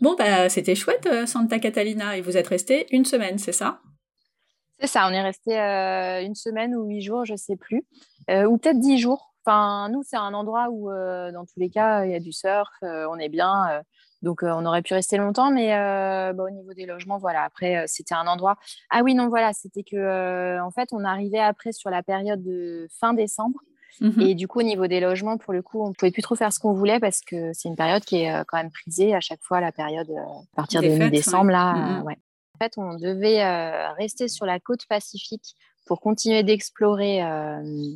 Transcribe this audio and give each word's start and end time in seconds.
Bon, 0.00 0.14
bah, 0.16 0.48
c'était 0.48 0.76
chouette, 0.76 1.06
euh, 1.06 1.26
Santa 1.26 1.58
Catalina, 1.58 2.16
et 2.16 2.20
vous 2.20 2.36
êtes 2.36 2.46
resté 2.46 2.86
une 2.94 3.04
semaine, 3.04 3.38
c'est 3.38 3.52
ça? 3.52 3.80
C'est 4.78 4.86
ça, 4.86 5.08
on 5.08 5.12
est 5.12 5.22
resté 5.22 5.58
euh, 5.58 6.22
une 6.22 6.36
semaine 6.36 6.76
ou 6.76 6.84
huit 6.84 7.02
jours, 7.02 7.24
je 7.24 7.34
sais 7.34 7.56
plus, 7.56 7.84
euh, 8.30 8.44
ou 8.44 8.58
peut-être 8.58 8.78
dix 8.78 8.98
jours. 8.98 9.34
Enfin, 9.44 9.88
nous, 9.90 10.04
c'est 10.04 10.16
un 10.16 10.34
endroit 10.34 10.68
où, 10.70 10.90
dans 10.90 11.44
tous 11.46 11.58
les 11.58 11.70
cas, 11.70 12.04
il 12.04 12.12
y 12.12 12.14
a 12.14 12.20
du 12.20 12.32
surf, 12.32 12.68
on 12.82 13.18
est 13.18 13.30
bien. 13.30 13.82
donc, 14.20 14.42
on 14.42 14.66
aurait 14.66 14.82
pu 14.82 14.92
rester 14.92 15.16
longtemps, 15.16 15.50
mais 15.50 15.68
bah, 15.68 16.44
au 16.44 16.50
niveau 16.50 16.74
des 16.74 16.84
logements, 16.84 17.16
voilà. 17.16 17.44
Après, 17.44 17.82
c'était 17.86 18.14
un 18.14 18.26
endroit. 18.26 18.56
Ah 18.90 19.00
oui, 19.02 19.14
non, 19.14 19.30
voilà, 19.30 19.54
c'était 19.54 19.84
que, 19.84 20.60
en 20.60 20.70
fait, 20.70 20.90
on 20.92 21.02
arrivait 21.02 21.38
après 21.38 21.72
sur 21.72 21.88
la 21.88 22.02
période 22.02 22.42
de 22.42 22.88
fin 23.00 23.14
décembre. 23.14 23.58
Mmh 24.00 24.20
et 24.20 24.34
du 24.34 24.46
coup, 24.48 24.60
au 24.60 24.62
niveau 24.62 24.86
des 24.86 25.00
logements, 25.00 25.38
pour 25.38 25.52
le 25.52 25.62
coup, 25.62 25.82
on 25.82 25.88
ne 25.88 25.94
pouvait 25.94 26.10
plus 26.10 26.22
trop 26.22 26.34
faire 26.34 26.52
ce 26.52 26.58
qu'on 26.58 26.72
voulait 26.72 27.00
parce 27.00 27.20
que 27.20 27.52
c'est 27.52 27.68
une 27.68 27.76
période 27.76 28.04
qui 28.04 28.16
est 28.16 28.32
euh, 28.32 28.44
quand 28.46 28.56
même 28.56 28.70
prisée 28.70 29.14
à 29.14 29.20
chaque 29.20 29.42
fois, 29.42 29.60
la 29.60 29.72
période 29.72 30.08
euh, 30.10 30.20
à 30.20 30.56
partir 30.56 30.82
de 30.82 30.88
mi-décembre. 30.88 31.50
là, 31.50 31.74
mmh 31.74 32.02
ouais. 32.04 32.16
En 32.54 32.64
fait, 32.64 32.72
on 32.76 32.94
devait 32.94 33.42
euh, 33.42 33.92
rester 33.92 34.28
sur 34.28 34.44
la 34.44 34.58
côte 34.58 34.86
pacifique 34.88 35.54
pour 35.86 36.00
continuer 36.00 36.42
d'explorer 36.42 37.22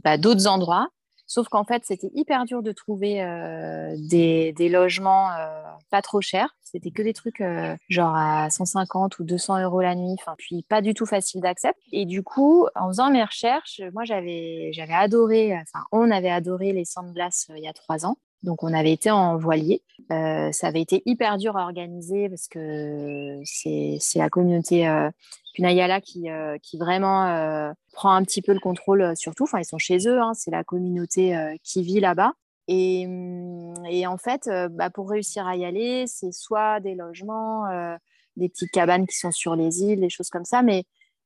bah, 0.02 0.16
d'autres 0.16 0.46
endroits. 0.46 0.88
Sauf 1.26 1.48
qu'en 1.48 1.64
fait, 1.64 1.82
c'était 1.84 2.10
hyper 2.14 2.44
dur 2.44 2.62
de 2.62 2.72
trouver 2.72 3.22
euh, 3.22 3.94
des, 3.98 4.68
logements 4.68 5.30
euh, 5.32 5.62
pas 5.90 6.02
trop 6.02 6.20
chers. 6.20 6.54
C'était 6.62 6.90
que 6.90 7.02
des 7.02 7.12
trucs 7.12 7.40
euh, 7.40 7.76
genre 7.88 8.14
à 8.14 8.50
150 8.50 9.18
ou 9.18 9.24
200 9.24 9.62
euros 9.62 9.80
la 9.80 9.94
nuit, 9.94 10.16
puis 10.38 10.64
pas 10.68 10.80
du 10.80 10.94
tout 10.94 11.06
facile 11.06 11.40
d'accès. 11.40 11.72
Et 11.92 12.06
du 12.06 12.22
coup, 12.22 12.66
en 12.74 12.88
faisant 12.88 13.10
mes 13.10 13.24
recherches, 13.24 13.80
moi, 13.92 14.04
j'avais 14.04 14.72
adoré, 14.90 15.54
enfin, 15.54 15.84
on 15.92 16.10
avait 16.10 16.30
adoré 16.30 16.72
les 16.72 16.84
Sandblasts 16.84 17.50
il 17.56 17.62
y 17.62 17.68
a 17.68 17.72
trois 17.72 18.06
ans. 18.06 18.16
Donc, 18.42 18.62
on 18.62 18.72
avait 18.72 18.92
été 18.92 19.10
en 19.10 19.36
voilier. 19.36 19.82
ça 20.08 20.66
avait 20.66 20.80
été 20.80 21.02
hyper 21.06 21.38
dur 21.38 21.56
à 21.56 21.62
organiser 21.62 22.28
parce 22.28 22.48
que 22.48 23.40
c'est, 23.44 23.98
la 24.16 24.28
communauté 24.28 24.88
Punayala 25.54 26.00
qui, 26.00 26.26
qui 26.62 26.78
vraiment 26.78 27.74
prend 27.92 28.14
un 28.14 28.22
petit 28.24 28.42
peu 28.42 28.52
le 28.52 28.60
contrôle 28.60 29.02
euh, 29.02 29.14
sur 29.14 29.34
tout. 29.34 29.44
Enfin, 29.44 29.60
ils 29.60 29.64
sont 29.64 29.78
chez 29.78 30.08
eux, 30.08 30.20
hein, 30.20 30.32
c'est 30.34 30.50
la 30.50 30.64
communauté 30.64 31.36
euh, 31.36 31.54
qui 31.62 31.82
vit 31.82 32.00
là-bas. 32.00 32.32
Et, 32.68 33.06
hum, 33.06 33.74
et, 33.88 34.06
en 34.06 34.16
fait, 34.16 34.48
euh, 34.48 34.68
bah, 34.68 34.90
pour 34.90 35.10
réussir 35.10 35.46
à 35.46 35.56
y 35.56 35.64
aller, 35.64 36.06
c'est 36.06 36.32
soit 36.32 36.80
des 36.80 36.94
logements, 36.94 37.66
des 38.36 38.48
petites 38.48 38.70
cabanes 38.70 39.06
qui 39.06 39.16
sont 39.16 39.30
sur 39.30 39.54
les 39.56 39.82
îles, 39.82 40.00
des 40.00 40.08
choses 40.08 40.30
comme 40.30 40.44
ça, 40.44 40.62
mais 40.62 40.84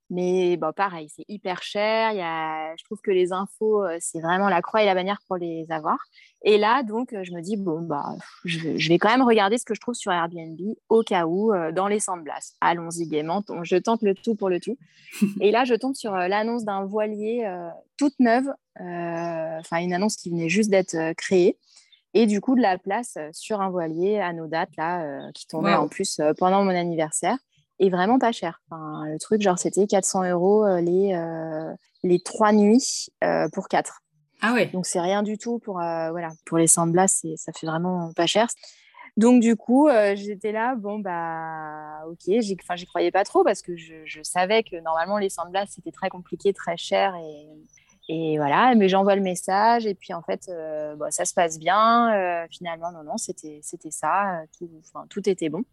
mais 0.09 0.57
bon, 0.57 0.73
pareil, 0.73 1.09
c'est 1.15 1.25
hyper 1.29 1.63
cher. 1.63 2.13
Y 2.13 2.21
a, 2.21 2.77
je 2.77 2.85
trouve 2.85 3.01
que 3.01 3.11
les 3.11 3.33
infos, 3.33 3.85
euh, 3.85 3.97
c'est 4.01 4.21
vraiment 4.21 4.49
la 4.49 4.63
croix 4.63 4.83
et 4.83 4.87
la 4.87 4.95
bannière 4.95 5.19
pour 5.27 5.37
les 5.37 5.67
avoir. 5.71 5.99
Et 6.45 6.59
là, 6.59 6.85
donc, 6.85 7.13
euh, 7.13 7.25
je 7.25 7.33
me 7.33 7.41
dis, 7.41 7.57
bon, 7.57 7.81
bah, 7.81 8.15
je, 8.45 8.89
vais 8.89 8.99
quand 8.99 9.09
même 9.09 9.27
regarder 9.27 9.59
ce 9.59 9.65
que 9.65 9.75
je 9.75 9.81
trouve 9.81 9.95
sur 9.95 10.13
Airbnb 10.13 10.61
au 10.89 11.03
cas 11.03 11.27
où, 11.27 11.53
euh, 11.53 11.73
dans 11.73 11.89
les 11.89 11.99
sandblasts. 11.99 12.57
Allons-y 12.61 13.09
gaiement, 13.09 13.43
je 13.63 13.77
tente 13.77 14.03
le 14.03 14.15
tout 14.15 14.37
pour 14.37 14.49
le 14.49 14.61
tout. 14.61 14.79
et 15.41 15.51
là, 15.51 15.65
je 15.65 15.75
tombe 15.75 15.95
sur 15.97 16.13
l'annonce 16.13 16.65
d'un 16.65 16.85
voilier 16.85 17.51
toute 17.97 18.19
neuve, 18.21 18.49
enfin, 18.79 19.79
une 19.79 19.93
annonce 19.93 20.17
qui 20.17 20.31
venait 20.31 20.49
juste 20.49 20.71
d'être 20.71 21.15
créée. 21.15 21.59
Et 22.15 22.27
du 22.27 22.41
coup, 22.41 22.55
de 22.55 22.63
la 22.63 22.79
place 22.79 23.19
sur 23.33 23.61
un 23.61 23.71
voilier 23.71 24.21
à 24.21 24.33
nos 24.33 24.47
dates, 24.47 24.75
là, 24.79 25.31
qui 25.33 25.47
tombait 25.47 25.75
en 25.75 25.89
plus 25.89 26.21
pendant 26.39 26.65
mon 26.65 26.71
anniversaire 26.71 27.39
et 27.79 27.91
vraiment 27.91 28.19
pas 28.19 28.33
cher. 28.33 28.61
Enfin, 28.71 29.05
le 29.07 29.19
truc, 29.19 29.43
genre, 29.43 29.59
c'était 29.59 29.87
400 29.87 30.25
euros 30.31 30.65
euh, 30.65 30.81
les, 30.81 31.15
euh, 31.15 31.73
les 32.03 32.21
trois 32.21 32.53
nuits 32.53 33.09
euh, 33.25 33.49
pour 33.53 33.69
quatre. 33.69 34.03
Ah 34.41 34.53
ouais. 34.53 34.67
Donc, 34.67 34.87
c'est 34.87 35.01
rien 35.01 35.23
du 35.23 35.39
tout 35.39 35.59
pour, 35.59 35.75
voilà, 35.77 36.31
pour 36.45 36.59
les 36.59 36.67
Sandblas, 36.67 37.23
ça 37.37 37.53
fait 37.53 37.67
vraiment 37.67 38.13
pas 38.15 38.27
cher. 38.27 38.49
Donc, 39.17 39.41
du 39.41 39.57
coup, 39.57 39.89
j'étais 40.15 40.53
là, 40.53 40.75
bon, 40.75 40.99
bah, 40.99 42.05
ok, 42.07 42.41
j'y 42.41 42.57
croyais 42.87 43.11
pas 43.11 43.25
trop 43.25 43.45
parce 43.45 43.63
que 43.63 43.75
je, 43.77 43.95
je 44.05 44.23
savais 44.23 44.63
que 44.63 44.77
normalement, 44.83 45.17
les 45.17 45.31
Sandblas, 45.31 45.67
c'était 45.69 45.91
très 45.91 46.11
compliqué, 46.11 46.53
très 46.53 46.77
cher 46.77 47.15
et, 47.17 47.49
et 48.09 48.37
voilà, 48.37 48.75
mais 48.77 48.89
j'envoie 48.89 49.17
le 49.17 49.23
message 49.23 49.87
et 49.87 49.95
puis 49.95 50.15
en 50.15 50.23
fait, 50.23 50.51
bah, 50.97 51.11
ça 51.11 51.25
se 51.25 51.35
passe 51.35 51.59
bien. 51.59 52.47
finalement, 52.51 52.93
non, 52.93 53.03
non, 53.03 53.17
c'était 53.17 53.61
ça, 53.91 54.43
tout, 54.57 54.71
tout 55.09 55.29
était 55.29 55.49
bon. 55.49 55.65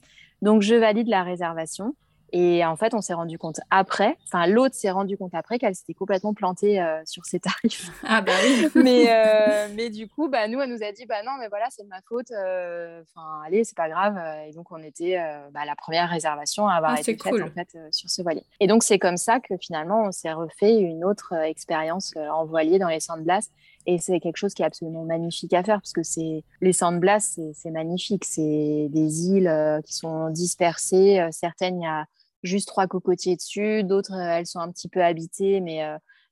Donc, 0.42 0.62
je 0.62 0.76
valide 0.76 1.08
la 1.08 1.24
réservation. 1.24 1.96
Et 2.36 2.66
en 2.66 2.76
fait, 2.76 2.96
on 2.96 3.02
s'est 3.02 3.14
rendu 3.14 3.38
compte 3.38 3.60
après, 3.70 4.18
enfin, 4.26 4.48
l'autre 4.48 4.74
s'est 4.74 4.90
rendu 4.90 5.18
compte 5.18 5.36
après 5.36 5.60
qu'elle 5.60 5.76
s'était 5.76 5.94
complètement 5.94 6.34
plantée 6.34 6.82
euh, 6.82 7.00
sur 7.06 7.26
ses 7.26 7.40
tarifs. 7.40 7.92
Ah, 8.06 8.22
bah 8.22 8.34
oui. 8.44 8.68
mais, 8.76 9.06
euh, 9.10 9.68
mais 9.76 9.90
du 9.90 10.08
coup, 10.08 10.28
bah, 10.28 10.48
nous, 10.48 10.60
elle 10.60 10.70
nous 10.70 10.84
a 10.84 10.92
dit, 10.92 11.06
bah 11.06 11.22
non, 11.24 11.34
mais 11.40 11.48
voilà, 11.48 11.68
c'est 11.70 11.84
de 11.84 11.88
ma 11.88 12.02
faute. 12.02 12.32
Euh, 12.32 13.02
enfin, 13.02 13.42
allez, 13.46 13.64
c'est 13.64 13.78
pas 13.78 13.88
grave. 13.88 14.20
Et 14.48 14.52
donc, 14.52 14.72
on 14.72 14.82
était 14.82 15.18
bah, 15.52 15.62
la 15.66 15.76
première 15.76 16.10
réservation 16.10 16.68
à 16.68 16.74
avoir 16.74 16.94
ah, 16.96 17.00
été 17.00 17.16
faite 17.16 17.34
en 17.42 17.52
fait, 17.52 17.78
sur 17.92 18.10
ce 18.10 18.22
voilier. 18.24 18.44
Et 18.60 18.68
donc, 18.68 18.84
c'est 18.84 19.00
comme 19.00 19.18
ça 19.18 19.40
que 19.40 19.54
finalement, 19.58 20.04
on 20.04 20.12
s'est 20.12 20.34
refait 20.34 20.76
une 20.80 21.06
autre 21.06 21.34
expérience 21.34 22.14
en 22.18 22.46
voilier 22.46 22.80
dans 22.80 22.90
les 22.90 23.00
Sandblasts. 23.00 23.52
Et 23.86 23.98
c'est 23.98 24.20
quelque 24.20 24.38
chose 24.38 24.54
qui 24.54 24.62
est 24.62 24.66
absolument 24.66 25.04
magnifique 25.04 25.54
à 25.54 25.64
faire 25.64 25.80
parce 25.80 25.92
que 25.92 26.04
c'est 26.04 26.44
les 26.62 26.74
Sandblasts, 26.74 27.40
c'est 27.54 27.72
magnifique. 27.72 28.24
C'est 28.26 28.88
des 28.90 29.28
îles 29.28 29.48
euh, 29.48 29.82
qui 29.82 29.94
sont 29.94 30.30
dispersées. 30.30 31.20
Euh, 31.20 31.30
certaines, 31.32 31.82
il 31.82 31.84
y 31.84 31.88
a 31.88 32.06
juste 32.44 32.68
trois 32.68 32.88
cocotiers 32.88 33.36
dessus. 33.36 33.84
D'autres, 33.84 34.14
euh, 34.14 34.38
elles 34.38 34.46
sont 34.46 34.60
un 34.60 34.72
petit 34.72 34.90
peu 34.90 35.04
habitées, 35.04 35.62
mais, 35.62 35.82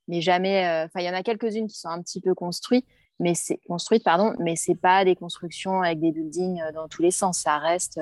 mais 0.08 0.20
jamais. 0.20 0.84
Enfin, 0.84 1.00
il 1.00 1.06
y 1.06 1.10
en 1.10 1.14
a 1.14 1.22
quelques-unes 1.22 1.68
qui 1.68 1.78
sont 1.78 1.88
un 1.88 2.02
petit 2.02 2.20
peu 2.20 2.34
construites, 2.34 2.86
mais 3.18 3.34
c'est 3.34 3.58
construite, 3.66 4.04
pardon, 4.04 4.34
mais 4.38 4.56
c'est 4.56 4.74
pas 4.74 5.04
des 5.04 5.16
constructions 5.16 5.82
avec 5.82 6.00
des 6.00 6.12
buildings 6.12 6.62
dans 6.74 6.88
tous 6.88 7.02
les 7.02 7.10
sens. 7.10 7.38
Ça 7.40 7.58
reste 7.58 8.00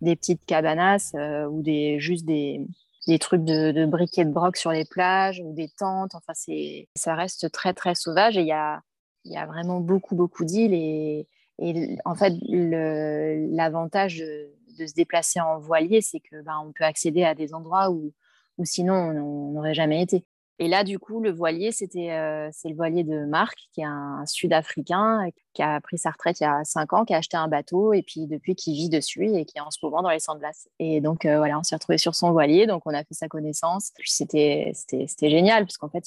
des 0.00 0.16
petites 0.16 0.44
cabanas 0.44 1.12
ou 1.50 1.62
des 1.62 1.98
juste 2.00 2.26
des 2.26 2.60
des 3.06 3.18
trucs 3.18 3.44
de, 3.44 3.72
de 3.72 3.86
briquets 3.86 4.24
de 4.24 4.30
broc 4.30 4.56
sur 4.56 4.70
les 4.70 4.84
plages 4.84 5.40
ou 5.44 5.52
des 5.52 5.68
tentes. 5.68 6.14
Enfin, 6.14 6.32
c'est, 6.34 6.88
ça 6.96 7.14
reste 7.14 7.50
très, 7.52 7.74
très 7.74 7.94
sauvage 7.94 8.36
et 8.36 8.40
il 8.40 8.46
y 8.46 8.52
a, 8.52 8.80
y 9.24 9.36
a 9.36 9.46
vraiment 9.46 9.80
beaucoup, 9.80 10.14
beaucoup 10.14 10.44
d'îles. 10.44 10.74
Et, 10.74 11.28
et 11.58 11.98
en 12.04 12.14
fait, 12.14 12.32
l'avantage 12.48 14.18
de, 14.18 14.53
de, 14.78 14.86
se 14.86 14.94
déplacer 14.94 15.40
en 15.40 15.58
voilier, 15.58 16.00
c'est 16.00 16.20
que 16.20 16.42
ben, 16.42 16.62
on 16.64 16.72
peut 16.72 16.84
accéder 16.84 17.24
à 17.24 17.34
des 17.34 17.54
endroits 17.54 17.90
où, 17.90 18.12
où 18.58 18.64
sinon 18.64 18.94
on 18.94 19.52
n'aurait 19.52 19.74
jamais 19.74 20.02
été. 20.02 20.24
Et 20.60 20.68
là, 20.68 20.84
du 20.84 21.00
coup, 21.00 21.20
le 21.20 21.32
voilier, 21.32 21.72
c'était 21.72 22.12
euh, 22.12 22.48
c'est 22.52 22.68
le 22.68 22.76
voilier 22.76 23.02
de 23.02 23.24
Marc, 23.24 23.58
qui 23.72 23.80
est 23.80 23.84
un 23.84 24.24
Sud-Africain, 24.24 25.28
qui 25.52 25.62
a 25.62 25.80
pris 25.80 25.98
sa 25.98 26.12
retraite 26.12 26.38
il 26.38 26.44
y 26.44 26.46
a 26.46 26.62
cinq 26.62 26.92
ans, 26.92 27.04
qui 27.04 27.12
a 27.12 27.16
acheté 27.16 27.36
un 27.36 27.48
bateau, 27.48 27.92
et 27.92 28.02
puis 28.02 28.28
depuis, 28.28 28.54
qui 28.54 28.72
vit 28.72 28.88
dessus 28.88 29.34
et 29.34 29.44
qui 29.46 29.58
est 29.58 29.60
en 29.60 29.72
ce 29.72 29.78
moment 29.82 30.00
dans 30.00 30.10
les 30.10 30.20
Sandblasts. 30.20 30.70
Et 30.78 31.00
donc, 31.00 31.24
euh, 31.24 31.38
voilà, 31.38 31.58
on 31.58 31.64
s'est 31.64 31.74
retrouvé 31.74 31.98
sur 31.98 32.14
son 32.14 32.30
voilier, 32.30 32.66
donc 32.66 32.82
on 32.86 32.94
a 32.94 33.02
fait 33.02 33.14
sa 33.14 33.26
connaissance. 33.26 33.90
Puis 33.98 34.12
c'était 34.12 34.72
génial, 35.20 35.64
parce 35.64 35.76
qu'en 35.76 35.88
fait, 35.88 36.04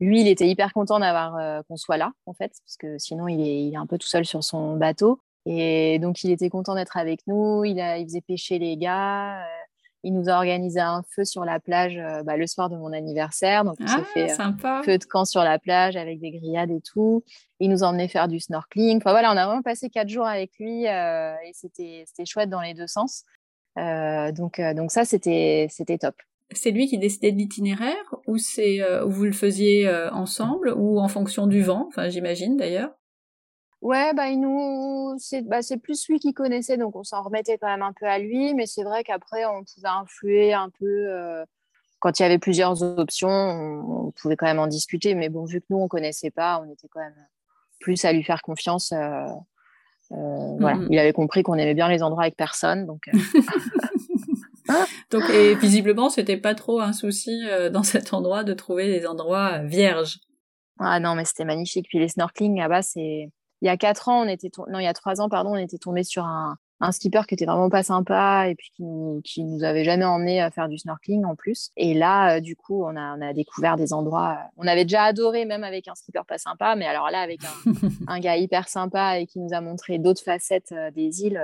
lui, 0.00 0.20
il 0.20 0.26
était 0.26 0.48
hyper 0.48 0.72
content 0.72 0.98
d'avoir 0.98 1.36
euh, 1.36 1.62
qu'on 1.68 1.76
soit 1.76 1.96
là, 1.96 2.10
en 2.26 2.32
fait, 2.32 2.52
parce 2.64 2.76
que 2.76 2.98
sinon, 2.98 3.28
il 3.28 3.72
est 3.72 3.76
un 3.76 3.86
peu 3.86 3.98
tout 3.98 4.08
seul 4.08 4.24
sur 4.24 4.42
son 4.42 4.76
bateau. 4.76 5.20
Et 5.46 5.98
donc, 6.00 6.22
il 6.24 6.30
était 6.30 6.50
content 6.50 6.74
d'être 6.74 6.96
avec 6.96 7.20
nous. 7.26 7.64
Il, 7.64 7.80
a, 7.80 7.98
il 7.98 8.04
faisait 8.04 8.20
pêcher 8.20 8.58
les 8.58 8.76
gars 8.76 9.40
il 10.06 10.12
nous 10.12 10.28
a 10.28 10.34
organisé 10.34 10.78
un 10.78 11.02
feu 11.14 11.24
sur 11.24 11.44
la 11.44 11.58
plage 11.58 11.98
euh, 11.98 12.22
bah, 12.22 12.36
le 12.36 12.46
soir 12.46 12.70
de 12.70 12.76
mon 12.76 12.92
anniversaire. 12.92 13.64
Donc, 13.64 13.76
on 13.80 13.86
s'est 13.88 13.94
ah, 13.98 14.04
fait 14.04 14.40
un 14.40 14.56
euh, 14.64 14.82
feu 14.84 14.98
de 14.98 15.04
camp 15.04 15.24
sur 15.24 15.42
la 15.42 15.58
plage 15.58 15.96
avec 15.96 16.20
des 16.20 16.30
grillades 16.30 16.70
et 16.70 16.80
tout. 16.80 17.24
Il 17.58 17.70
nous 17.70 17.82
a 17.82 17.88
emmené 17.88 18.06
faire 18.06 18.28
du 18.28 18.38
snorkeling. 18.38 18.98
Enfin, 18.98 19.10
voilà, 19.10 19.32
on 19.32 19.36
a 19.36 19.46
vraiment 19.46 19.62
passé 19.62 19.90
quatre 19.90 20.08
jours 20.08 20.26
avec 20.26 20.52
lui 20.60 20.86
euh, 20.86 21.34
et 21.44 21.50
c'était 21.52 22.24
chouette 22.24 22.50
dans 22.50 22.60
les 22.60 22.72
deux 22.72 22.86
sens. 22.86 23.24
donc, 23.76 24.60
donc, 24.60 24.92
ça, 24.92 25.04
c'était 25.04 25.68
top. 26.00 26.14
C'est 26.52 26.70
lui 26.70 26.86
qui 26.86 26.98
décidait 26.98 27.32
de 27.32 27.38
l'itinéraire 27.38 28.14
ou 28.28 28.38
c'est 28.38 28.78
vous 29.04 29.24
le 29.24 29.32
faisiez 29.32 29.90
ensemble 30.12 30.72
ou 30.76 31.00
en 31.00 31.08
fonction 31.08 31.48
du 31.48 31.62
vent, 31.62 31.86
enfin 31.88 32.08
j'imagine 32.08 32.56
d'ailleurs. 32.56 32.90
Ouais, 33.86 34.12
bah, 34.14 34.30
il 34.30 34.40
nous... 34.40 35.14
c'est 35.20 35.42
bah, 35.42 35.60
plus 35.80 36.08
lui 36.08 36.18
qui 36.18 36.34
connaissait, 36.34 36.76
donc 36.76 36.96
on 36.96 37.04
s'en 37.04 37.22
remettait 37.22 37.56
quand 37.56 37.68
même 37.68 37.82
un 37.82 37.92
peu 37.92 38.06
à 38.06 38.18
lui, 38.18 38.52
mais 38.52 38.66
c'est 38.66 38.82
vrai 38.82 39.04
qu'après, 39.04 39.46
on 39.46 39.62
pouvait 39.62 39.86
influer 39.86 40.52
un 40.52 40.70
peu. 40.70 41.06
Euh, 41.08 41.44
quand 42.00 42.18
il 42.18 42.24
y 42.24 42.26
avait 42.26 42.38
plusieurs 42.38 42.82
options, 42.82 43.28
on, 43.28 44.10
pouvait 44.10 44.34
quand 44.34 44.46
même 44.46 44.58
en 44.58 44.66
discuter, 44.66 45.14
mais 45.14 45.28
bon, 45.28 45.44
vu 45.44 45.60
que 45.60 45.66
nous, 45.70 45.76
on 45.76 45.84
ne 45.84 45.88
connaissait 45.88 46.32
pas, 46.32 46.60
on 46.60 46.68
était 46.68 46.88
quand 46.88 46.98
même 46.98 47.14
plus 47.78 48.04
à 48.04 48.12
lui 48.12 48.24
faire 48.24 48.42
confiance. 48.42 48.90
Euh, 48.90 49.24
euh, 50.10 50.56
voilà. 50.58 50.78
Mmh 50.78 50.88
il 50.90 50.98
avait 50.98 51.12
compris 51.12 51.44
qu'on 51.44 51.54
aimait 51.54 51.74
bien 51.74 51.88
les 51.88 52.02
endroits 52.02 52.24
avec 52.24 52.36
personne, 52.36 52.86
donc. 52.86 53.08
donc, 55.12 55.30
et 55.30 55.54
visiblement, 55.54 56.10
c'était 56.10 56.38
pas 56.38 56.56
trop 56.56 56.80
un 56.80 56.92
souci 56.92 57.44
dans 57.70 57.84
cet 57.84 58.14
endroit 58.14 58.42
de 58.42 58.52
trouver 58.52 58.88
des 58.88 59.06
endroits 59.06 59.58
vierges. 59.58 60.18
Ah 60.80 60.98
non, 60.98 61.14
mais 61.14 61.24
c'était 61.24 61.44
magnifique. 61.44 61.86
Puis 61.88 62.00
les 62.00 62.08
snorkeling 62.08 62.58
là-bas, 62.58 62.82
c'est 62.82 63.30
il 63.62 63.66
y 63.66 63.68
a 63.68 63.76
quatre 63.76 64.08
ans, 64.08 64.22
on 64.22 64.28
était 64.28 64.50
non, 64.68 64.78
il 64.78 64.84
y 64.84 64.88
a 64.88 64.94
trois 64.94 65.20
ans, 65.20 65.28
pardon, 65.28 65.52
on 65.52 65.56
était 65.56 65.78
tombé 65.78 66.02
sur 66.02 66.24
un, 66.24 66.58
un 66.80 66.92
skipper 66.92 67.22
qui 67.26 67.34
était 67.34 67.46
vraiment 67.46 67.70
pas 67.70 67.82
sympa 67.82 68.48
et 68.48 68.54
puis 68.54 68.70
qui 68.74 68.82
nous, 68.82 69.20
qui 69.24 69.44
nous 69.44 69.64
avait 69.64 69.84
jamais 69.84 70.04
emmené 70.04 70.40
à 70.42 70.50
faire 70.50 70.68
du 70.68 70.78
snorkeling 70.78 71.24
en 71.24 71.34
plus. 71.34 71.70
Et 71.76 71.94
là, 71.94 72.36
euh, 72.36 72.40
du 72.40 72.54
coup, 72.54 72.84
on 72.84 72.96
a, 72.96 73.16
on 73.16 73.20
a 73.22 73.32
découvert 73.32 73.76
des 73.76 73.92
endroits. 73.92 74.36
Euh, 74.38 74.48
on 74.58 74.66
avait 74.66 74.84
déjà 74.84 75.04
adoré, 75.04 75.46
même 75.46 75.64
avec 75.64 75.88
un 75.88 75.94
skipper 75.94 76.22
pas 76.26 76.38
sympa, 76.38 76.76
mais 76.76 76.86
alors 76.86 77.10
là, 77.10 77.20
avec 77.20 77.40
un, 77.44 77.72
un 78.08 78.20
gars 78.20 78.36
hyper 78.36 78.68
sympa 78.68 79.18
et 79.18 79.26
qui 79.26 79.38
nous 79.38 79.54
a 79.54 79.60
montré 79.60 79.98
d'autres 79.98 80.22
facettes 80.22 80.72
euh, 80.72 80.90
des 80.90 81.22
îles, 81.22 81.40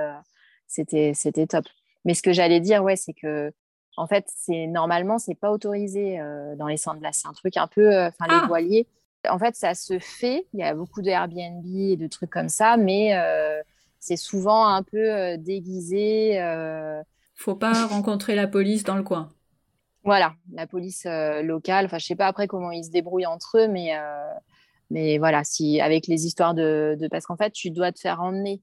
c'était, 0.67 1.13
c'était 1.15 1.47
top. 1.47 1.65
Mais 2.05 2.13
ce 2.13 2.21
que 2.21 2.33
j'allais 2.33 2.59
dire, 2.59 2.83
ouais, 2.83 2.95
c'est 2.95 3.13
que 3.13 3.51
en 3.95 4.07
fait, 4.07 4.25
c'est 4.27 4.65
normalement, 4.67 5.19
c'est 5.19 5.35
pas 5.35 5.51
autorisé 5.51 6.17
dans 6.57 6.65
les 6.65 6.77
centres 6.77 6.95
de 6.95 7.01
glace. 7.01 7.19
C'est 7.21 7.27
un 7.27 7.33
truc 7.33 7.57
un 7.57 7.67
peu, 7.67 7.89
enfin, 8.05 8.25
les 8.27 8.39
ah! 8.41 8.45
voiliers. 8.47 8.87
En 9.29 9.39
fait, 9.39 9.55
ça 9.55 9.73
se 9.73 9.99
fait. 9.99 10.45
Il 10.53 10.59
y 10.59 10.63
a 10.63 10.73
beaucoup 10.73 11.01
de 11.01 11.09
Airbnb 11.09 11.65
et 11.65 11.97
de 11.97 12.07
trucs 12.07 12.29
comme 12.29 12.49
ça, 12.49 12.77
mais 12.77 13.13
c'est 13.99 14.17
souvent 14.17 14.67
un 14.67 14.83
peu 14.83 15.37
déguisé. 15.37 16.37
Faut 17.35 17.55
pas 17.55 17.73
rencontrer 17.87 18.35
la 18.35 18.47
police 18.47 18.83
dans 18.83 18.95
le 18.95 19.03
coin. 19.03 19.29
Voilà, 20.03 20.33
la 20.51 20.67
police 20.67 21.05
locale. 21.05 21.85
Enfin, 21.85 21.97
je 21.97 22.05
sais 22.05 22.15
pas 22.15 22.27
après 22.27 22.47
comment 22.47 22.71
ils 22.71 22.83
se 22.83 22.91
débrouillent 22.91 23.25
entre 23.25 23.59
eux, 23.59 23.67
mais 23.67 23.91
mais 24.89 25.17
voilà, 25.17 25.43
si 25.43 25.81
avec 25.81 26.07
les 26.07 26.25
histoires 26.25 26.53
de, 26.53 26.97
parce 27.09 27.25
qu'en 27.25 27.37
fait, 27.37 27.51
tu 27.51 27.71
dois 27.71 27.91
te 27.91 27.99
faire 27.99 28.21
emmener 28.21 28.61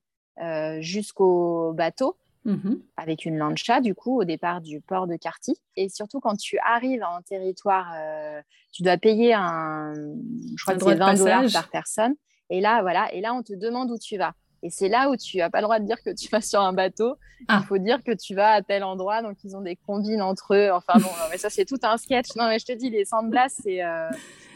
jusqu'au 0.80 1.72
bateau. 1.72 2.16
Mmh 2.44 2.76
avec 2.96 3.24
une 3.24 3.36
lancha, 3.38 3.80
du 3.80 3.94
coup, 3.94 4.20
au 4.20 4.24
départ 4.24 4.60
du 4.60 4.80
port 4.80 5.06
de 5.06 5.16
Carty. 5.16 5.56
Et 5.76 5.88
surtout, 5.88 6.20
quand 6.20 6.36
tu 6.36 6.58
arrives 6.58 7.02
en 7.02 7.22
territoire, 7.22 7.94
tu 8.72 8.82
dois 8.82 8.98
payer 8.98 9.32
un, 9.32 9.94
je 9.94 10.62
crois 10.62 10.74
que 10.74 10.84
c'est 10.84 10.94
20 10.94 11.14
dollars 11.14 11.44
par 11.52 11.68
personne. 11.70 12.14
Et 12.50 12.60
là, 12.60 12.82
voilà, 12.82 13.12
et 13.14 13.20
là, 13.20 13.32
on 13.32 13.42
te 13.42 13.54
demande 13.54 13.90
où 13.90 13.98
tu 13.98 14.18
vas. 14.18 14.34
Et 14.62 14.70
c'est 14.70 14.88
là 14.88 15.08
où 15.08 15.16
tu 15.16 15.38
n'as 15.38 15.48
pas 15.48 15.58
le 15.58 15.64
droit 15.64 15.78
de 15.78 15.86
dire 15.86 16.02
que 16.02 16.10
tu 16.14 16.28
vas 16.28 16.40
sur 16.40 16.60
un 16.60 16.72
bateau. 16.72 17.14
Ah. 17.48 17.60
Il 17.62 17.66
faut 17.66 17.78
dire 17.78 18.02
que 18.04 18.12
tu 18.12 18.34
vas 18.34 18.52
à 18.52 18.62
tel 18.62 18.84
endroit. 18.84 19.22
Donc, 19.22 19.38
ils 19.44 19.56
ont 19.56 19.62
des 19.62 19.76
combines 19.76 20.20
entre 20.20 20.54
eux. 20.54 20.70
Enfin, 20.72 20.98
bon, 20.98 21.08
mais 21.30 21.38
ça, 21.38 21.48
c'est 21.48 21.64
tout 21.64 21.78
un 21.82 21.96
sketch. 21.96 22.36
Non, 22.36 22.46
mais 22.48 22.58
je 22.58 22.66
te 22.66 22.72
dis, 22.72 22.90
les 22.90 23.04
sandblasts, 23.04 23.60
c'est. 23.62 23.82
Euh, 23.82 24.10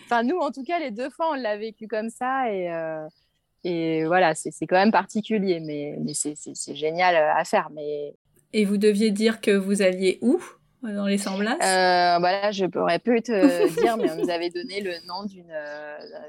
enfin, 0.04 0.22
nous, 0.22 0.36
en 0.36 0.50
tout 0.50 0.62
cas, 0.62 0.78
les 0.78 0.90
deux 0.90 1.08
fois, 1.08 1.30
on 1.30 1.34
l'a 1.34 1.56
vécu 1.56 1.88
comme 1.88 2.10
ça. 2.10 2.52
Et, 2.52 2.70
euh, 2.70 3.06
et 3.64 4.04
voilà, 4.04 4.34
c'est 4.34 4.66
quand 4.66 4.76
même 4.76 4.92
particulier. 4.92 5.60
Mais, 5.60 5.96
mais 6.00 6.12
c'est 6.14 6.74
génial 6.74 7.16
euh, 7.16 7.34
à 7.34 7.44
faire. 7.44 7.68
Mais... 7.74 8.14
Et 8.52 8.64
vous 8.64 8.76
deviez 8.76 9.10
dire 9.10 9.40
que 9.40 9.50
vous 9.50 9.82
alliez 9.82 10.18
où 10.22 10.40
dans 10.82 11.06
les 11.06 11.16
sandblasts 11.16 11.62
euh, 11.62 12.18
bah 12.18 12.50
je 12.50 12.66
pourrais 12.66 12.98
plus 12.98 13.22
te 13.22 13.80
dire, 13.80 13.96
mais 13.96 14.10
on 14.10 14.22
nous 14.22 14.28
avait 14.28 14.50
donné 14.50 14.82
le 14.82 14.92
nom 15.06 15.24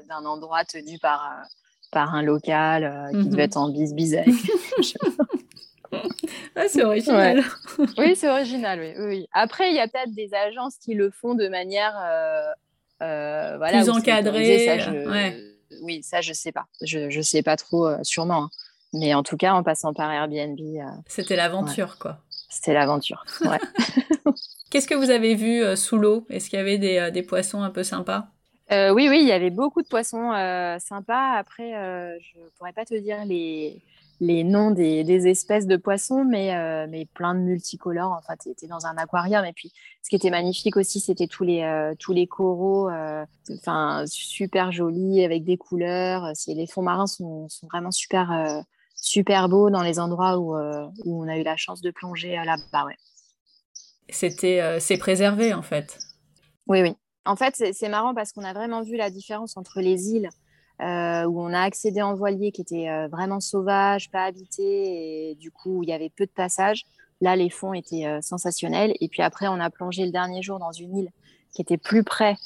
d'un 0.08 0.24
endroit 0.24 0.64
tenu 0.64 0.98
par 0.98 1.44
par 1.90 2.14
un 2.14 2.22
local 2.22 2.84
euh, 2.84 3.10
qui 3.10 3.28
devait 3.28 3.42
mhm. 3.42 3.48
être 3.48 3.56
en 3.56 3.70
bis-bis 3.70 4.16
ah, 6.56 6.64
c'est 6.68 6.84
original. 6.84 7.42
oui, 7.96 8.16
c'est 8.16 8.28
original, 8.28 8.80
oui, 8.80 8.92
oui. 8.98 9.26
Après, 9.32 9.70
il 9.70 9.76
y 9.76 9.78
a 9.78 9.88
peut-être 9.88 10.12
des 10.12 10.34
agences 10.34 10.76
qui 10.76 10.94
le 10.94 11.10
font 11.10 11.34
de 11.34 11.48
manière 11.48 11.94
euh, 11.96 12.50
euh, 13.02 13.56
voilà, 13.56 13.78
plus 13.78 13.88
encadrée. 13.88 14.66
Oui, 15.82 16.02
ça, 16.02 16.20
je 16.20 16.32
sais 16.32 16.52
pas. 16.52 16.66
Je, 16.82 17.10
je 17.10 17.20
sais 17.20 17.42
pas 17.42 17.56
trop, 17.56 17.88
sûrement. 18.02 18.44
Hein. 18.44 18.50
Mais 18.92 19.14
en 19.14 19.22
tout 19.22 19.36
cas, 19.36 19.52
en 19.52 19.62
passant 19.62 19.92
par 19.92 20.10
Airbnb. 20.10 20.58
C'était 21.06 21.36
l'aventure, 21.36 21.98
quoi. 21.98 22.18
C'était 22.48 22.72
l'aventure, 22.72 23.24
ouais. 23.42 23.58
Qu'est-ce 24.70 24.88
que 24.88 24.94
vous 24.94 25.10
avez 25.10 25.34
vu 25.34 25.76
sous 25.76 25.96
l'eau? 25.96 26.26
Est-ce 26.30 26.48
qu'il 26.48 26.58
y 26.58 26.62
avait 26.62 26.78
des, 26.78 27.10
des 27.12 27.22
poissons 27.22 27.62
un 27.62 27.70
peu 27.70 27.82
sympas? 27.84 28.28
Euh, 28.72 28.90
oui, 28.90 29.08
oui, 29.08 29.20
il 29.20 29.28
y 29.28 29.32
avait 29.32 29.50
beaucoup 29.50 29.82
de 29.82 29.86
poissons 29.86 30.32
euh, 30.32 30.78
sympas. 30.80 31.34
Après, 31.34 31.76
euh, 31.76 32.18
je 32.20 32.40
ne 32.40 32.48
pourrais 32.58 32.72
pas 32.72 32.84
te 32.84 32.94
dire 32.94 33.24
les, 33.24 33.80
les 34.20 34.44
noms 34.44 34.70
des, 34.70 35.04
des, 35.04 35.28
espèces 35.28 35.66
de 35.66 35.76
poissons, 35.76 36.24
mais, 36.24 36.86
mais 36.88 37.06
plein 37.06 37.34
de 37.34 37.40
multicolores. 37.40 38.12
Enfin, 38.18 38.34
tu 38.40 38.48
étais 38.48 38.66
dans 38.66 38.86
un 38.86 38.96
aquarium. 38.96 39.44
Et 39.44 39.52
puis, 39.52 39.72
ce 40.02 40.08
qui 40.08 40.16
était 40.16 40.30
magnifique 40.30 40.76
aussi, 40.76 41.00
c'était 41.00 41.26
tous 41.26 41.44
les, 41.44 41.92
tous 41.98 42.12
les 42.12 42.26
coraux, 42.26 42.90
enfin, 43.50 44.04
super 44.06 44.72
jolis, 44.72 45.24
avec 45.24 45.44
des 45.44 45.56
couleurs. 45.56 46.32
Les 46.46 46.66
fonds 46.66 46.82
marins 46.82 47.06
sont, 47.06 47.48
sont 47.48 47.66
vraiment 47.66 47.90
super, 47.90 48.64
super 48.94 49.48
beaux 49.48 49.70
dans 49.70 49.82
les 49.82 49.98
endroits 49.98 50.38
où, 50.38 50.56
où 50.56 51.24
on 51.24 51.28
a 51.28 51.36
eu 51.36 51.42
la 51.42 51.56
chance 51.56 51.82
de 51.82 51.90
plonger 51.90 52.36
là-bas. 52.44 52.86
Ouais. 52.86 52.96
C'était, 54.08 54.80
c'est 54.80 54.98
préservé, 54.98 55.52
en 55.52 55.62
fait. 55.62 55.98
Oui, 56.66 56.82
oui. 56.82 56.96
En 57.26 57.36
fait, 57.36 57.54
c'est 57.72 57.88
marrant 57.88 58.14
parce 58.14 58.32
qu'on 58.32 58.44
a 58.44 58.52
vraiment 58.52 58.82
vu 58.82 58.96
la 58.96 59.10
différence 59.10 59.56
entre 59.56 59.80
les 59.80 60.10
îles 60.10 60.30
euh, 60.82 61.24
où 61.24 61.40
on 61.40 61.52
a 61.54 61.60
accédé 61.60 62.02
en 62.02 62.14
voilier 62.14 62.52
qui 62.52 62.60
étaient 62.60 62.88
euh, 62.88 63.08
vraiment 63.08 63.40
sauvages, 63.40 64.10
pas 64.10 64.24
habités, 64.24 65.30
et 65.30 65.34
du 65.36 65.50
coup, 65.50 65.82
il 65.82 65.88
y 65.88 65.92
avait 65.92 66.10
peu 66.10 66.26
de 66.26 66.30
passages. 66.30 66.84
Là, 67.22 67.34
les 67.34 67.48
fonds 67.48 67.72
étaient 67.72 68.06
euh, 68.06 68.20
sensationnels. 68.20 68.94
Et 69.00 69.08
puis 69.08 69.22
après, 69.22 69.48
on 69.48 69.58
a 69.58 69.70
plongé 69.70 70.04
le 70.04 70.12
dernier 70.12 70.42
jour 70.42 70.58
dans 70.58 70.72
une 70.72 70.96
île 70.96 71.10
qui 71.54 71.62
était 71.62 71.78
plus 71.78 72.04
près 72.04 72.36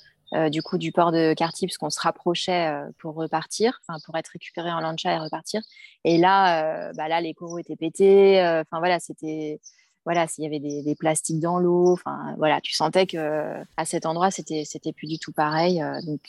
du 0.53 0.63
coup 0.63 0.79
du 0.79 0.93
port 0.93 1.11
de 1.11 1.35
Cartier, 1.35 1.67
puisqu'on 1.67 1.91
se 1.91 1.99
rapprochait 2.01 2.73
pour 2.99 3.17
repartir, 3.17 3.81
pour 4.07 4.17
être 4.17 4.29
récupéré 4.29 4.71
en 4.71 4.79
lancha 4.79 5.13
et 5.13 5.19
repartir. 5.19 5.61
Et 6.05 6.19
là, 6.19 6.93
bah 6.93 7.09
là, 7.09 7.21
les 7.21 7.35
coraux 7.35 7.59
étaient 7.59 7.75
pétés. 7.75 8.39
Enfin 8.41 8.79
voilà, 8.79 9.01
c'était 9.01 9.61
voilà, 10.05 10.27
s'il 10.27 10.45
y 10.45 10.47
avait 10.47 10.59
des, 10.59 10.95
plastiques 10.95 11.41
dans 11.41 11.59
l'eau, 11.59 11.93
enfin 11.93 12.35
voilà, 12.39 12.61
tu 12.61 12.73
sentais 12.73 13.07
que 13.07 13.55
à 13.77 13.85
cet 13.85 14.07
endroit 14.07 14.31
c'était 14.31 14.65
c'était 14.65 14.93
plus 14.93 15.07
du 15.07 15.19
tout 15.19 15.33
pareil. 15.33 15.83
Euh, 15.83 16.01
donc 16.03 16.21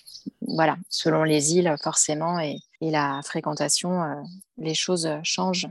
voilà, 0.41 0.77
selon 0.89 1.23
les 1.23 1.55
îles 1.55 1.73
forcément 1.81 2.39
et, 2.39 2.57
la 2.81 3.21
fréquentation, 3.23 4.03
euh, 4.03 4.15
les 4.57 4.73
choses 4.73 5.09
changent. 5.23 5.67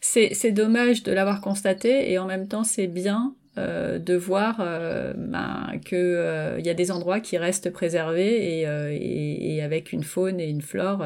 C'est 0.00 0.52
dommage 0.52 1.02
de 1.02 1.12
l'avoir 1.12 1.40
constaté 1.40 2.10
et 2.12 2.18
en 2.18 2.26
même 2.26 2.46
temps 2.46 2.64
c'est 2.64 2.86
bien 2.86 3.34
euh, 3.58 3.98
de 3.98 4.14
voir 4.14 4.58
ben, 4.58 5.72
qu'il 5.84 6.62
y 6.64 6.70
a 6.70 6.74
des 6.74 6.90
endroits 6.90 7.20
qui 7.20 7.36
restent 7.38 7.70
préservés 7.70 8.60
et, 8.60 9.62
avec 9.62 9.92
une 9.92 10.04
faune 10.04 10.40
et 10.40 10.48
une 10.48 10.62
flore 10.62 11.04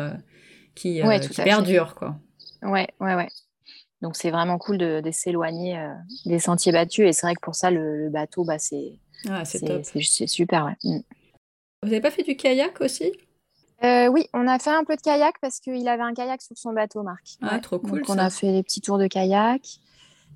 qui, 0.75 1.01
qui 1.23 1.43
perdurent. 1.43 1.95
Quoi. 1.95 2.17
Ouais, 2.63 2.89
ouais, 3.01 3.15
ouais. 3.15 3.29
Donc 4.03 4.17
c'est 4.17 4.31
vraiment 4.31 4.59
cool 4.59 4.79
de, 4.79 5.03
s'éloigner 5.11 5.79
euh, 5.79 5.93
des 6.27 6.39
sentiers 6.39 6.73
battus. 6.73 7.09
Et 7.09 7.13
c'est 7.13 7.27
vrai 7.27 7.35
que 7.35 7.41
pour 7.41 7.55
ça, 7.55 7.71
le, 7.71 8.09
bateau, 8.11 8.45
bah, 8.45 8.59
c'est 8.59 8.99
ah, 9.29 9.45
super. 9.45 10.75
Mm. 10.85 10.99
Vous 11.83 11.89
n'avez 11.89 12.01
pas 12.01 12.11
fait 12.11 12.23
du 12.23 12.37
kayak 12.37 12.81
aussi? 12.81 13.13
Euh, 13.85 14.09
Oui, 14.09 14.27
on 14.33 14.47
a 14.47 14.59
fait 14.59 14.71
un 14.71 14.85
peu 14.85 14.97
de 14.97 15.01
kayak 15.01 15.35
parce 15.41 15.61
qu'il 15.61 15.87
avait 15.89 16.03
un 16.03 16.15
kayak 16.15 16.43
sur 16.43 16.57
son 16.57 16.73
bateau, 16.73 17.03
Marc. 17.03 17.37
Ah, 17.43 17.59
trop 17.59 17.79
cool. 17.79 18.01
Donc 18.01 18.11
on 18.11 18.19
a 18.19 18.31
fait 18.31 18.53
des 18.53 18.63
petits 18.63 18.81
tours 18.81 18.99
de 18.99 19.07
kayak. 19.07 19.63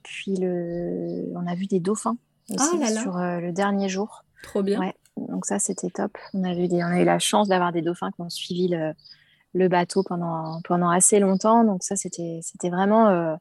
Puis 0.03 0.37
le... 0.37 1.31
on 1.35 1.47
a 1.47 1.55
vu 1.55 1.67
des 1.67 1.81
dauphins 1.81 2.17
aussi 2.51 2.79
ah 2.83 2.87
sur 2.87 3.19
euh, 3.19 3.41
le 3.41 3.53
dernier 3.53 3.89
jour. 3.89 4.25
Trop 4.43 4.63
bien. 4.63 4.93
Donc 5.17 5.45
ça, 5.45 5.59
c'était 5.59 5.91
top. 5.91 6.17
On 6.33 6.45
a, 6.45 6.55
vu 6.55 6.69
des... 6.69 6.83
on 6.83 6.87
a 6.87 7.01
eu 7.01 7.05
la 7.05 7.19
chance 7.19 7.49
d'avoir 7.49 7.73
des 7.73 7.83
dauphins 7.83 8.11
qui 8.11 8.23
ont 8.23 8.31
suivi 8.31 8.69
le, 8.69 8.95
le 9.53 9.69
bateau 9.69 10.03
pendant, 10.03 10.63
pendant 10.65 10.89
assez 10.89 11.19
longtemps. 11.19 11.65
Donc 11.65 11.83
ça, 11.83 11.97
c'était 11.97 12.41
vraiment 12.65 13.39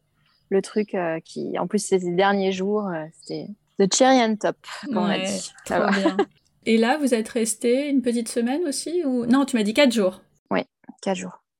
le 0.49 0.61
truc 0.61 0.95
euh, 0.95 1.19
qui, 1.23 1.57
en 1.57 1.67
plus, 1.67 1.79
ces 1.79 1.99
derniers 1.99 2.51
jours, 2.51 2.87
euh, 2.87 3.05
c'était 3.21 3.47
the 3.79 3.93
cherry 3.93 4.17
on 4.17 4.35
top, 4.35 4.57
comme 4.85 4.97
on 4.97 5.05
a 5.05 5.19
dit. 5.19 5.51
bien. 5.67 6.17
Et 6.65 6.77
là, 6.77 6.97
vous 6.97 7.13
êtes 7.13 7.29
resté 7.29 7.87
une 7.87 8.01
petite 8.01 8.27
semaine 8.27 8.61
aussi 8.67 9.03
ou? 9.05 9.25
Non, 9.25 9.45
tu 9.45 9.55
m'as 9.55 9.63
dit 9.63 9.73
quatre 9.73 9.93
jours. 9.93 10.21
Oui, 10.51 10.61
quatre 11.01 11.17
jours. 11.17 11.41